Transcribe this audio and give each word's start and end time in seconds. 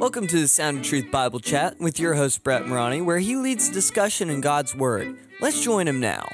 Welcome 0.00 0.26
to 0.28 0.40
the 0.40 0.48
Sound 0.48 0.78
of 0.78 0.84
Truth 0.84 1.10
Bible 1.10 1.40
Chat 1.40 1.78
with 1.78 2.00
your 2.00 2.14
host, 2.14 2.42
Brett 2.42 2.66
Morani, 2.66 3.02
where 3.02 3.18
he 3.18 3.36
leads 3.36 3.68
discussion 3.68 4.30
in 4.30 4.40
God's 4.40 4.74
Word. 4.74 5.14
Let's 5.42 5.60
join 5.60 5.86
him 5.86 6.00
now. 6.00 6.26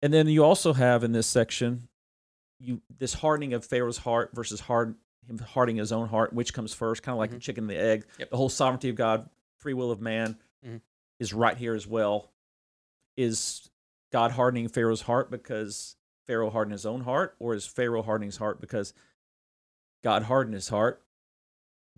And 0.00 0.14
then 0.14 0.28
you 0.28 0.44
also 0.44 0.72
have 0.72 1.02
in 1.02 1.10
this 1.10 1.26
section, 1.26 1.88
you 2.60 2.80
this 2.96 3.14
hardening 3.14 3.54
of 3.54 3.64
Pharaoh's 3.64 3.98
heart 3.98 4.30
versus 4.32 4.60
hard 4.60 4.94
him 5.26 5.38
hardening 5.38 5.78
his 5.78 5.90
own 5.90 6.06
heart, 6.08 6.32
which 6.32 6.54
comes 6.54 6.72
first, 6.72 7.02
kind 7.02 7.12
of 7.14 7.18
like 7.18 7.32
the 7.32 7.40
chicken 7.40 7.64
and 7.64 7.70
the 7.70 7.76
egg. 7.76 8.06
Yep. 8.20 8.30
The 8.30 8.36
whole 8.36 8.48
sovereignty 8.48 8.88
of 8.88 8.94
God, 8.94 9.28
free 9.56 9.74
will 9.74 9.90
of 9.90 10.00
man, 10.00 10.38
Mhm. 10.64 10.80
is 11.18 11.34
right 11.34 11.56
here 11.56 11.74
as 11.74 11.88
well. 11.88 12.30
Is 13.16 13.68
God 14.12 14.30
hardening 14.30 14.68
Pharaoh's 14.68 15.02
heart 15.02 15.28
because 15.28 15.96
Pharaoh 16.24 16.50
hardened 16.50 16.72
his 16.72 16.86
own 16.86 17.00
heart, 17.00 17.34
or 17.40 17.54
is 17.54 17.66
Pharaoh 17.66 18.02
hardening 18.02 18.28
his 18.28 18.36
heart 18.36 18.60
because 18.60 18.94
God 20.02 20.24
hardened 20.24 20.54
his 20.54 20.68
heart? 20.68 21.02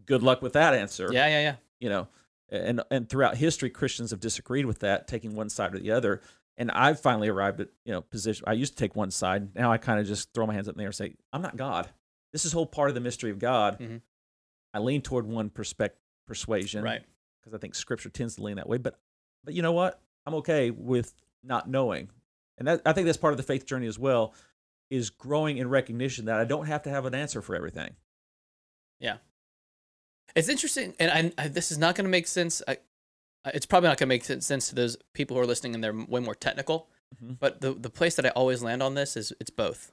Good 0.07 0.23
luck 0.23 0.43
with 0.43 0.55
that 0.55 0.75
answer. 0.75 1.09
Yeah, 1.13 1.29
yeah, 1.29 1.41
yeah. 1.41 1.57
you 1.79 1.89
know 1.89 2.09
and 2.53 2.83
and 2.91 3.09
throughout 3.09 3.37
history 3.37 3.71
christians 3.71 4.11
have 4.11 4.19
disagreed 4.19 4.67
with 4.67 4.81
that 4.81 5.07
taking 5.07 5.37
one 5.37 5.49
side 5.49 5.73
or 5.75 5.79
the 5.79 5.93
other. 5.93 6.21
And 6.57 6.71
i've 6.73 6.99
finally 7.01 7.29
arrived 7.29 7.61
at 7.61 7.69
you 7.85 7.93
know 7.93 8.01
position 8.01 8.45
i 8.49 8.53
used 8.55 8.73
to 8.77 8.79
take 8.79 8.97
one 8.97 9.11
side. 9.13 9.55
Now 9.55 9.71
i 9.71 9.79
kind 9.79 10.01
of 10.01 10.07
just 10.07 10.33
throw 10.35 10.47
my 10.47 10.55
hands 10.55 10.69
up 10.69 10.75
in 10.75 10.79
the 10.79 10.83
air 10.83 10.89
and 10.89 10.95
say 10.95 11.15
i'm 11.33 11.43
not 11.43 11.57
god. 11.57 11.89
This 12.33 12.45
is 12.45 12.53
whole 12.53 12.67
part 12.67 12.89
of 12.89 12.95
the 12.95 13.01
mystery 13.01 13.31
of 13.31 13.39
god. 13.39 13.79
Mhm. 13.79 14.01
i 14.75 14.79
lean 14.81 15.01
toward 15.03 15.27
one 15.27 15.49
perspec 15.51 15.91
persuasion 16.27 16.83
Right. 16.83 17.03
because 17.41 17.55
i 17.55 17.59
think 17.59 17.75
scripture 17.77 18.09
tends 18.11 18.35
to 18.37 18.43
lean 18.43 18.57
that 18.57 18.69
way. 18.69 18.79
But 18.79 18.99
but 19.45 19.55
you 19.55 19.63
know 19.63 19.73
what? 19.73 20.01
I'm 20.27 20.35
okay 20.35 20.71
with 20.71 21.15
not 21.45 21.69
knowing. 21.69 22.11
And 22.59 22.67
that, 22.69 22.83
i 22.85 22.93
think 22.93 23.07
that's 23.07 23.17
part 23.19 23.33
of 23.33 23.37
the 23.37 23.43
faith 23.45 23.65
journey 23.65 23.87
as 23.87 23.99
well 23.99 24.35
is 24.91 25.09
growing 25.11 25.57
in 25.59 25.69
recognition 25.69 26.25
that 26.27 26.37
i 26.41 26.45
don't 26.45 26.67
have 26.67 26.83
to 26.83 26.91
have 26.91 27.07
an 27.07 27.15
answer 27.15 27.41
for 27.43 27.55
everything 27.55 27.95
Yeah. 29.01 29.17
It's 30.37 30.49
interesting, 30.49 30.95
and 31.01 31.33
I, 31.39 31.43
I, 31.45 31.49
this 31.49 31.73
is 31.73 31.79
not 31.79 31.97
going 31.97 32.05
to 32.05 32.11
make 32.11 32.29
sense. 32.29 32.63
I, 32.69 32.77
it's 33.47 33.67
probably 33.67 33.89
not 33.89 33.99
going 33.99 34.07
to 34.09 34.15
make 34.15 34.43
sense 34.43 34.69
to 34.69 34.77
those 34.77 34.97
people 35.13 35.37
who 35.37 35.43
are 35.43 35.47
listening, 35.47 35.75
and 35.75 35.83
they're 35.83 35.93
way 35.93 36.21
more 36.21 36.37
technical. 36.37 36.87
Mhm. 37.21 37.37
But 37.41 37.61
the 37.61 37.73
the 37.73 37.91
place 37.91 38.15
that 38.15 38.25
I 38.27 38.29
always 38.29 38.63
land 38.63 38.81
on 38.81 38.95
this 38.95 39.17
is 39.17 39.33
it's 39.41 39.51
both. 39.51 39.91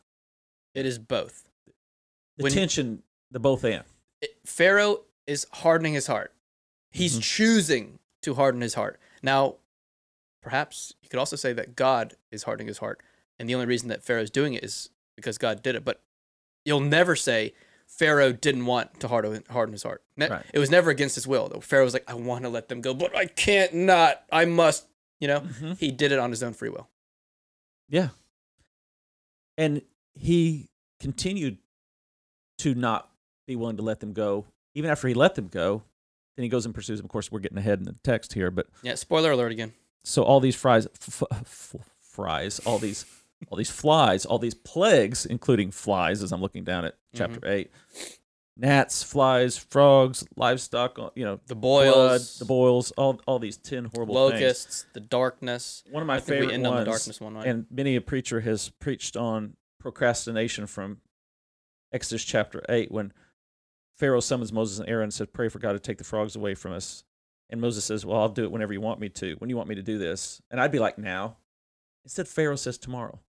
It 0.75 0.85
is 0.85 0.99
both. 0.99 1.45
the 2.37 2.43
When- 2.43 2.51
tension 2.53 3.01
the 3.31 3.39
both 3.39 3.63
and 3.63 3.83
It- 4.21 4.37
Pharaoh 4.45 5.05
is 5.25 5.47
hardening 5.53 5.93
his 5.95 6.05
heart. 6.05 6.31
He's 6.91 7.17
Mhm. 7.17 7.23
choosing 7.23 7.99
to 8.21 8.35
harden 8.35 8.61
his 8.61 8.75
heart. 8.75 8.99
Now, 9.23 9.55
perhaps 10.43 10.93
you 11.01 11.09
could 11.09 11.17
also 11.19 11.35
say 11.35 11.51
that 11.53 11.75
God 11.75 12.15
is 12.29 12.43
hardening 12.43 12.67
his 12.67 12.77
heart, 12.77 13.01
and 13.39 13.49
the 13.49 13.55
only 13.55 13.65
reason 13.65 13.87
that 13.89 14.03
Pharaoh's 14.03 14.29
doing 14.29 14.53
it 14.53 14.63
is 14.63 14.91
because 15.17 15.37
God 15.37 15.61
did 15.61 15.75
it. 15.75 15.83
But 15.83 16.01
you'll 16.63 16.79
never 16.79 17.15
say 17.17 17.53
Pharaoh 17.87 18.31
didn't 18.31 18.65
want 18.65 19.01
to 19.01 19.07
harden, 19.09 19.43
harden 19.49 19.73
his 19.73 19.83
heart. 19.83 20.01
Right. 20.17 20.43
It 20.53 20.59
was 20.59 20.69
never 20.71 20.89
against 20.89 21.15
his 21.15 21.27
will. 21.27 21.49
Though. 21.49 21.59
Pharaoh 21.59 21.83
was 21.83 21.93
like, 21.93 22.09
"I 22.09 22.13
want 22.13 22.43
to 22.43 22.49
let 22.49 22.69
them 22.69 22.79
go, 22.81 22.93
but 22.93 23.13
I 23.15 23.25
can't 23.25 23.73
not. 23.73 24.23
I 24.31 24.45
must." 24.45 24.85
You 25.19 25.27
know, 25.27 25.39
Mhm. 25.41 25.77
he 25.79 25.91
did 25.91 26.11
it 26.13 26.19
on 26.19 26.29
his 26.29 26.41
own 26.43 26.53
free 26.53 26.69
will. 26.69 26.87
Yeah. 27.89 28.09
And 29.57 29.81
he 30.13 30.69
continued 30.99 31.57
to 32.59 32.75
not 32.75 33.09
be 33.47 33.55
willing 33.55 33.77
to 33.77 33.83
let 33.83 33.99
them 33.99 34.13
go. 34.13 34.45
Even 34.75 34.91
after 34.91 35.07
he 35.07 35.13
let 35.13 35.35
them 35.35 35.47
go, 35.47 35.83
then 36.35 36.43
he 36.43 36.49
goes 36.49 36.65
and 36.65 36.75
pursues 36.75 36.99
them. 36.99 37.05
Of 37.05 37.11
course, 37.11 37.31
we're 37.31 37.39
getting 37.39 37.57
ahead 37.57 37.79
in 37.79 37.85
the 37.85 37.95
text 38.03 38.33
here, 38.33 38.51
but 38.51 38.67
Yeah. 38.83 38.95
Spoiler 38.95 39.31
alert 39.31 39.51
again. 39.51 39.73
so 40.03 40.21
all 40.23 40.39
these 40.39 40.55
fries, 40.55 40.85
f- 40.87 41.23
f- 41.31 41.75
fries, 41.99 42.59
all 42.59 42.77
these, 42.77 43.05
all 43.49 43.57
these 43.57 43.69
flies, 43.71 44.25
all 44.25 44.39
these 44.39 44.53
plagues, 44.55 45.25
including 45.25 45.71
flies, 45.71 46.23
as 46.23 46.31
I'm 46.31 46.41
looking 46.41 46.63
down 46.63 46.85
at 46.85 46.95
chapter 47.15 47.39
eight, 47.47 47.71
gnats, 48.57 49.03
flies, 49.03 49.57
frogs, 49.57 50.25
livestock, 50.35 50.97
uh, 50.99 51.09
you 51.15 51.23
know, 51.23 51.39
The 51.47 51.55
blood, 51.55 51.93
boils, 51.93 52.39
the 52.39 52.45
boils, 52.45 52.91
all 52.91 53.21
all 53.27 53.39
these 53.39 53.57
ten 53.57 53.85
horrible 53.93 54.15
things. 54.29 54.41
locusts, 54.41 54.85
the 54.93 54.99
darkness. 54.99 55.83
One 55.91 56.01
of 56.01 56.07
my 56.07 56.15
I 56.15 56.19
think 56.19 56.29
we 56.29 56.35
favorite 56.37 56.53
end 56.55 56.67
on 56.67 56.71
the 56.73 56.77
ones, 56.77 56.87
darkness 56.87 57.21
one, 57.21 57.35
right? 57.35 57.47
and 57.47 57.65
many 57.69 57.95
a 57.95 58.01
preacher 58.01 58.41
has 58.41 58.69
preached 58.69 59.15
on 59.15 59.55
procrastination 59.79 60.65
from 60.67 60.97
Exodus 61.93 62.23
chapter 62.25 62.63
8 62.67 62.91
when 62.91 63.13
Pharaoh 63.97 64.19
summons 64.19 64.51
Moses 64.51 64.79
and 64.79 64.89
Aaron 64.89 65.03
and 65.05 65.13
says, 65.13 65.27
Pray 65.31 65.47
for 65.49 65.59
God 65.59 65.73
to 65.73 65.79
take 65.79 65.97
the 65.97 66.03
frogs 66.03 66.35
away 66.35 66.53
from 66.55 66.73
us. 66.73 67.03
And 67.49 67.61
Moses 67.61 67.85
says, 67.85 68.05
Well, 68.05 68.19
I'll 68.19 68.27
do 68.29 68.43
it 68.43 68.51
whenever 68.51 68.73
you 68.73 68.81
want 68.81 68.99
me 68.99 69.09
to. 69.09 69.35
When 69.35 69.49
you 69.49 69.55
want 69.55 69.69
me 69.69 69.75
to 69.75 69.81
do 69.81 69.97
this? 69.97 70.41
And 70.51 70.59
I'd 70.59 70.71
be 70.71 70.79
like, 70.79 70.97
Now. 70.97 71.37
Instead, 72.03 72.27
Pharaoh 72.27 72.55
says, 72.57 72.77
Tomorrow. 72.77 73.19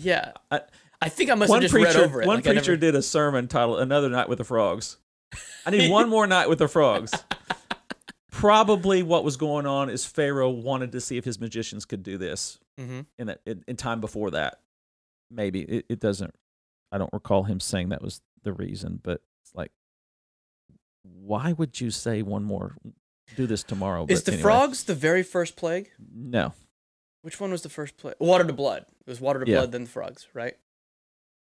Yeah. 0.00 0.32
I- 0.50 0.62
I 1.02 1.08
think 1.08 1.30
I 1.30 1.34
must 1.34 1.48
one 1.48 1.62
have 1.62 1.70
just 1.70 1.72
preacher, 1.72 1.98
read 1.98 2.04
over 2.04 2.20
it. 2.22 2.26
one 2.26 2.36
Like, 2.36 2.44
preacher 2.44 2.72
never- 2.72 2.76
did 2.76 2.94
a 2.94 3.00
sermon 3.02 3.48
titled 3.48 3.80
Another 3.80 4.10
Night 4.10 4.28
with 4.28 4.36
the 4.38 4.44
Frogs. 4.44 4.98
I 5.64 5.70
need 5.70 5.90
one 5.90 6.08
more 6.10 6.26
night 6.26 6.48
with 6.48 6.58
the 6.58 6.68
frogs. 6.68 7.12
Probably 8.30 9.02
what 9.02 9.24
was 9.24 9.36
going 9.36 9.66
on 9.66 9.90
is 9.90 10.04
Pharaoh 10.06 10.50
wanted 10.50 10.92
to 10.92 11.00
see 11.00 11.16
if 11.16 11.24
his 11.24 11.40
magicians 11.40 11.84
could 11.84 12.02
do 12.02 12.16
this. 12.18 12.58
Mhm. 12.78 13.04
in 13.18 13.26
that 13.26 13.40
in, 13.44 13.62
in 13.68 13.76
time 13.76 14.00
before 14.00 14.30
that. 14.30 14.60
Maybe 15.30 15.60
it, 15.62 15.86
it 15.90 16.00
doesn't. 16.00 16.34
I 16.90 16.96
don't 16.98 17.12
recall 17.12 17.42
him 17.44 17.60
saying 17.60 17.90
that 17.90 18.00
was 18.02 18.20
the 18.42 18.52
reason, 18.54 19.00
but 19.02 19.20
it's 19.42 19.54
like, 19.54 19.70
why 21.02 21.52
would 21.52 21.80
you 21.80 21.90
say 21.90 22.22
one 22.22 22.42
more? 22.44 22.76
Do 23.36 23.46
this 23.46 23.62
tomorrow. 23.62 24.06
Is 24.08 24.22
the 24.24 24.32
anyway. 24.32 24.42
frogs 24.42 24.84
the 24.84 24.94
very 24.94 25.22
first 25.22 25.56
plague? 25.56 25.90
No, 26.14 26.52
Which 27.22 27.38
one 27.40 27.50
was 27.50 27.62
the 27.62 27.68
first 27.68 27.96
plague? 27.96 28.14
Water 28.18 28.44
to 28.44 28.52
blood. 28.52 28.86
It 29.00 29.06
was 29.06 29.20
water 29.20 29.40
to 29.44 29.50
Yeah. 29.50 29.58
blood, 29.58 29.72
then 29.72 29.84
the 29.84 29.90
frogs, 29.90 30.26
right? 30.34 30.56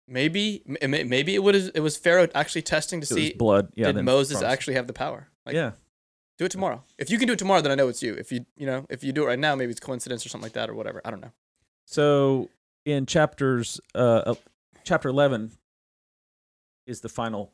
Maybe, 0.07 0.63
maybe 0.65 1.35
it 1.35 1.43
was 1.43 1.67
it 1.69 1.81
was 1.81 1.95
Pharaoh 1.95 2.27
actually 2.33 2.63
testing 2.63 2.99
to 3.01 3.05
it 3.05 3.07
see 3.13 3.33
blood. 3.33 3.71
Yeah, 3.75 3.91
did 3.91 4.03
Moses 4.03 4.39
frogs. 4.39 4.51
actually 4.51 4.73
have 4.73 4.87
the 4.87 4.93
power. 4.93 5.29
Like, 5.45 5.53
yeah, 5.53 5.73
do 6.39 6.45
it 6.45 6.51
tomorrow. 6.51 6.83
If 6.97 7.11
you 7.11 7.19
can 7.19 7.27
do 7.27 7.33
it 7.33 7.39
tomorrow, 7.39 7.61
then 7.61 7.71
I 7.71 7.75
know 7.75 7.89
it's 7.89 8.01
you. 8.01 8.15
If 8.15 8.31
you 8.31 8.45
you 8.57 8.65
know 8.65 8.87
if 8.89 9.03
you 9.03 9.11
do 9.13 9.23
it 9.23 9.27
right 9.27 9.37
now, 9.39 9.53
maybe 9.55 9.69
it's 9.71 9.79
coincidence 9.79 10.25
or 10.25 10.29
something 10.29 10.45
like 10.45 10.53
that 10.53 10.67
or 10.67 10.73
whatever. 10.73 10.99
I 11.05 11.11
don't 11.11 11.21
know. 11.21 11.31
So 11.85 12.49
in 12.85 13.05
chapters, 13.05 13.79
uh, 13.93 14.23
uh, 14.25 14.35
chapter 14.83 15.09
eleven 15.09 15.51
is 16.87 17.01
the 17.01 17.09
final, 17.09 17.51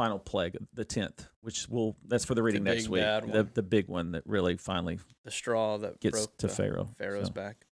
final 0.00 0.18
plague, 0.18 0.56
the 0.72 0.84
tenth, 0.84 1.26
which 1.42 1.68
will 1.68 1.94
that's 2.08 2.24
for 2.24 2.34
the 2.34 2.42
reading 2.42 2.64
next 2.64 2.84
big 2.84 2.90
week. 2.90 3.02
The 3.02 3.46
the 3.52 3.62
big 3.62 3.88
one 3.88 4.12
that 4.12 4.22
really 4.26 4.56
finally 4.56 4.98
The 5.24 5.30
straw 5.30 5.76
that 5.78 6.00
gets 6.00 6.16
broke 6.18 6.36
to 6.38 6.46
the 6.46 6.52
Pharaoh. 6.54 6.88
Pharaoh's 6.96 7.26
So, 7.26 7.32
back. 7.34 7.66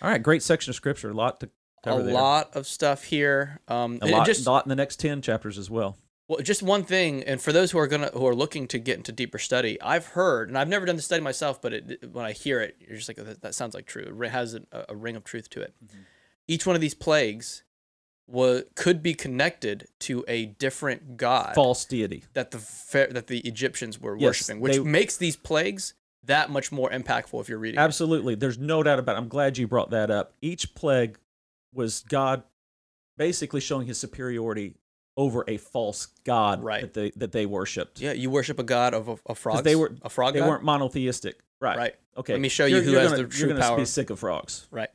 All 0.00 0.08
right, 0.08 0.22
great 0.22 0.42
section 0.44 0.70
of 0.70 0.76
scripture. 0.76 1.10
A 1.10 1.14
lot 1.14 1.40
to 1.40 1.46
A 1.46 1.50
cover 1.82 2.02
there. 2.04 2.14
lot 2.14 2.54
of 2.54 2.66
stuff 2.68 3.02
here. 3.04 3.58
Um, 3.66 3.98
A 4.00 4.06
lot, 4.06 4.26
just 4.26 4.46
a 4.46 4.50
lot 4.50 4.64
in 4.64 4.68
the 4.68 4.76
next 4.76 5.00
ten 5.00 5.22
chapters 5.22 5.58
as 5.58 5.68
well. 5.68 5.96
Well, 6.28 6.38
just 6.40 6.62
one 6.62 6.84
thing, 6.84 7.24
and 7.24 7.42
for 7.42 7.52
those 7.52 7.72
who 7.72 7.78
are 7.78 7.88
gonna 7.88 8.10
who 8.14 8.24
are 8.28 8.34
looking 8.34 8.68
to 8.68 8.78
get 8.78 8.96
into 8.96 9.10
deeper 9.10 9.38
study, 9.38 9.80
I've 9.82 10.06
heard, 10.06 10.48
and 10.50 10.56
I've 10.56 10.68
never 10.68 10.86
done 10.86 10.94
the 10.96 11.02
study 11.02 11.20
myself, 11.20 11.60
but 11.60 11.72
it, 11.74 12.10
when 12.12 12.24
I 12.24 12.30
hear 12.32 12.60
it, 12.60 12.76
you're 12.78 12.96
just 12.96 13.08
like, 13.08 13.18
"Oh, 13.18 13.24
that, 13.24 13.40
that 13.42 13.54
sounds 13.56 13.74
like 13.74 13.86
true. 13.86 14.04
It 14.22 14.28
has 14.30 14.54
a, 14.54 14.62
a 14.88 14.94
ring 14.94 15.16
of 15.16 15.24
truth 15.24 15.50
to 15.50 15.60
it. 15.62 15.74
Mm-hmm. 15.84 15.98
Each 16.46 16.64
one 16.64 16.76
of 16.76 16.80
these 16.80 16.94
plagues 16.94 17.64
was 18.32 18.64
could 18.74 19.02
be 19.02 19.14
connected 19.14 19.86
to 20.00 20.24
a 20.26 20.46
different 20.46 21.16
god 21.18 21.54
False 21.54 21.84
deity. 21.84 22.24
that 22.32 22.50
the 22.50 22.58
that 23.12 23.26
the 23.28 23.40
Egyptians 23.40 24.00
were 24.00 24.16
Yes, 24.16 24.24
worshiping, 24.24 24.60
which 24.60 24.72
they- 24.72 24.78
makes 24.80 25.16
these 25.16 25.36
plagues 25.36 25.94
that 26.24 26.50
much 26.50 26.72
more 26.72 26.88
impactful 26.90 27.40
if 27.40 27.48
you're 27.48 27.58
reading. 27.58 27.78
it. 27.78 27.82
Absolutely. 27.82 28.34
There's 28.34 28.56
no 28.58 28.82
doubt 28.82 28.98
about 28.98 29.16
it. 29.16 29.18
I'm 29.18 29.28
glad 29.28 29.58
you 29.58 29.66
brought 29.68 29.90
that 29.90 30.10
up. 30.10 30.34
Each 30.40 30.74
plague 30.74 31.18
was 31.74 32.04
God 32.08 32.42
basically 33.16 33.60
showing 33.60 33.86
his 33.86 33.98
superiority 33.98 34.74
over 35.16 35.44
a 35.46 35.58
false 35.58 36.06
god 36.24 36.62
Right. 36.62 36.80
that 36.82 36.94
they 36.94 37.10
that 37.16 37.32
they 37.32 37.44
worshipped. 37.44 38.00
Yeah, 38.00 38.12
you 38.12 38.30
worship 38.30 38.58
a 38.58 38.62
god 38.62 38.94
of 38.94 39.08
a, 39.08 39.16
a 39.26 39.34
frog. 39.34 39.62
they 39.64 39.76
were- 39.76 39.92
a 40.02 40.08
frog 40.08 40.32
They 40.34 40.40
god. 40.40 40.48
weren't 40.48 40.64
monotheistic. 40.64 41.40
Right. 41.60 41.76
Right. 41.76 41.94
Okay. 42.16 42.32
Let 42.32 42.40
me 42.40 42.48
show 42.48 42.64
you 42.64 42.76
You're- 42.76 42.86
who 42.86 42.92
you're 42.92 43.00
has 43.02 43.10
gonna- 43.12 43.22
the 43.24 43.28
true 43.28 43.40
You're 43.40 43.48
gonna 43.56 43.60
power. 43.60 43.76
be 43.76 43.84
sick 43.84 44.08
of 44.10 44.18
frogs. 44.18 44.66
Right. 44.70 44.88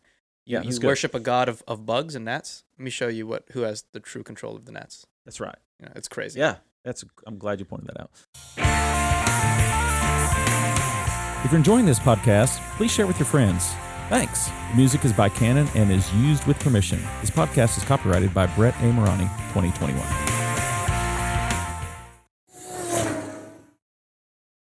Yeah, 0.48 0.62
You, 0.64 0.80
worship 0.82 1.14
a 1.14 1.20
god 1.20 1.50
of, 1.50 1.62
of 1.68 1.86
bugs 1.86 2.16
and 2.16 2.24
gnats. 2.24 2.64
Let 2.80 2.86
me 2.86 2.90
show 2.90 3.10
you 3.10 3.28
what 3.28 3.44
who 3.52 3.62
has 3.62 3.84
the 3.92 4.00
true 4.00 4.24
control 4.24 4.56
of 4.56 4.64
the 4.66 4.72
gnats. 4.72 5.06
That's 5.26 5.42
right. 5.42 5.58
You 5.80 5.88
know, 5.88 5.92
it's 5.96 6.08
crazy. 6.08 6.40
Yeah. 6.40 6.56
That's 6.86 7.04
I'm 7.26 7.38
glad 7.38 7.60
you 7.60 7.66
pointed 7.66 7.90
that 7.90 8.00
out. 8.00 8.12
If 11.44 11.52
you're 11.52 11.58
enjoying 11.58 11.86
this 11.86 12.00
podcast, 12.00 12.60
please 12.78 12.92
share 12.92 13.04
it 13.04 13.10
with 13.10 13.20
your 13.20 13.26
friends. 13.26 13.74
Thanks. 14.08 14.48
The 14.48 14.78
music 14.78 15.04
is 15.04 15.12
by 15.12 15.28
Canon 15.28 15.68
and 15.76 15.92
is 15.92 16.12
used 16.14 16.46
with 16.46 16.58
permission. 16.60 17.00
This 17.20 17.30
podcast 17.30 17.78
is 17.78 17.84
copyrighted 17.84 18.34
by 18.34 18.48
Brett 18.48 18.76
A. 18.82 18.94
Morani, 18.94 19.26
2021. 19.54 20.37